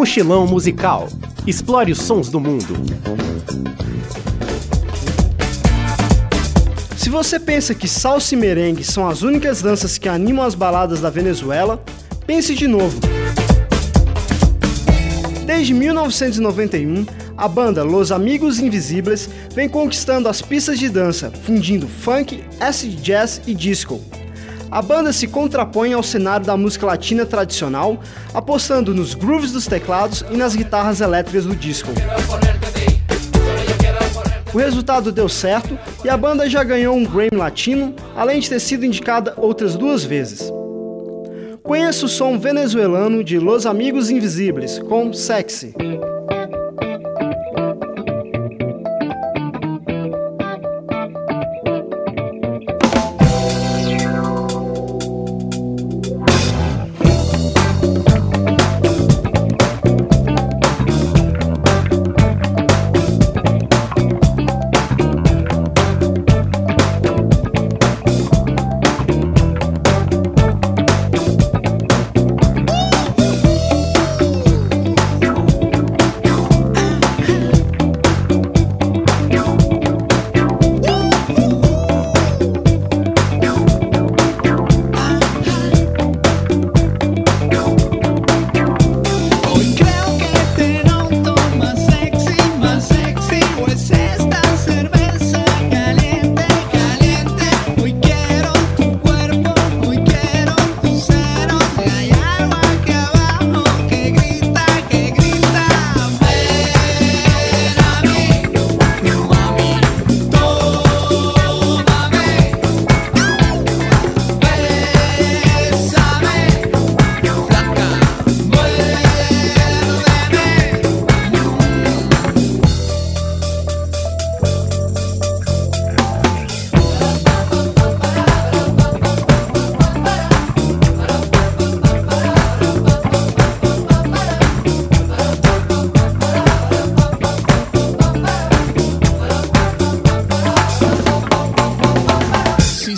Mochilão 0.00 0.46
musical. 0.46 1.10
Explore 1.46 1.92
os 1.92 1.98
sons 1.98 2.30
do 2.30 2.40
mundo. 2.40 2.74
Se 6.96 7.10
você 7.10 7.38
pensa 7.38 7.74
que 7.74 7.86
salsa 7.86 8.34
e 8.34 8.38
merengue 8.38 8.82
são 8.82 9.06
as 9.06 9.20
únicas 9.20 9.60
danças 9.60 9.98
que 9.98 10.08
animam 10.08 10.42
as 10.42 10.54
baladas 10.54 11.02
da 11.02 11.10
Venezuela, 11.10 11.84
pense 12.26 12.54
de 12.54 12.66
novo. 12.66 12.98
Desde 15.44 15.74
1991, 15.74 17.04
a 17.36 17.46
banda 17.46 17.84
Los 17.84 18.10
Amigos 18.10 18.58
Invisíveis 18.58 19.28
vem 19.54 19.68
conquistando 19.68 20.30
as 20.30 20.40
pistas 20.40 20.78
de 20.78 20.88
dança, 20.88 21.30
fundindo 21.44 21.86
funk, 21.86 22.42
acid 22.58 22.98
jazz 23.02 23.42
e 23.46 23.52
disco. 23.52 24.00
A 24.70 24.80
banda 24.80 25.12
se 25.12 25.26
contrapõe 25.26 25.92
ao 25.92 26.02
cenário 26.02 26.46
da 26.46 26.56
música 26.56 26.86
latina 26.86 27.26
tradicional, 27.26 27.98
apostando 28.32 28.94
nos 28.94 29.14
grooves 29.14 29.50
dos 29.50 29.66
teclados 29.66 30.24
e 30.30 30.36
nas 30.36 30.54
guitarras 30.54 31.00
elétricas 31.00 31.44
do 31.44 31.56
disco. 31.56 31.90
O 34.54 34.58
resultado 34.58 35.10
deu 35.10 35.28
certo 35.28 35.76
e 36.04 36.08
a 36.08 36.16
banda 36.16 36.48
já 36.48 36.62
ganhou 36.62 36.96
um 36.96 37.04
Grammy 37.04 37.36
Latino, 37.36 37.94
além 38.16 38.38
de 38.38 38.48
ter 38.48 38.60
sido 38.60 38.84
indicada 38.84 39.34
outras 39.36 39.76
duas 39.76 40.04
vezes. 40.04 40.52
Conheça 41.62 42.06
o 42.06 42.08
som 42.08 42.38
venezuelano 42.38 43.22
de 43.24 43.38
Los 43.38 43.66
Amigos 43.66 44.08
Invisíveis 44.08 44.78
com 44.78 45.12
Sexy. 45.12 45.74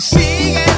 see 0.03 0.51
it. 0.51 0.72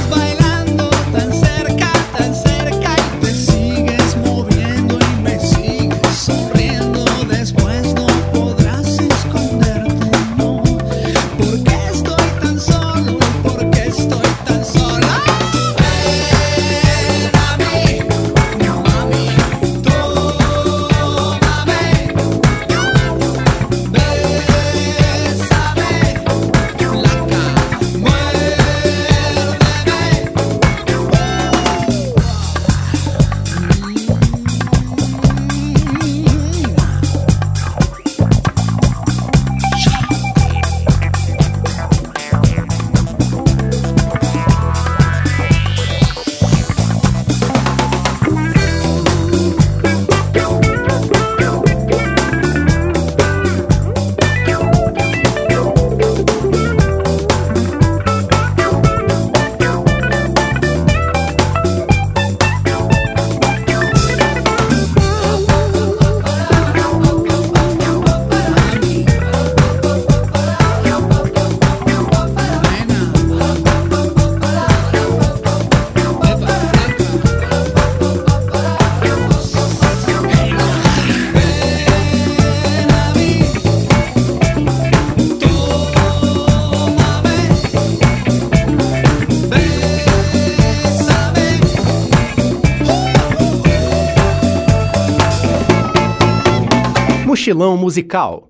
Mochilão 97.45 97.77
musical. 97.77 98.49